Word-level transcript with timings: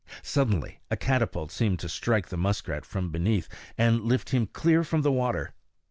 Suddenly 0.23 0.79
a 0.89 0.97
catapult 0.97 1.51
seemed 1.51 1.77
to 1.81 1.87
strike 1.87 2.29
the 2.29 2.35
muskrat 2.35 2.87
from 2.87 3.11
beneath 3.11 3.47
and 3.77 4.01
lift 4.01 4.31
him 4.31 4.47
clear 4.47 4.83
from 4.83 5.03
the 5.03 5.11
water. 5.11 5.53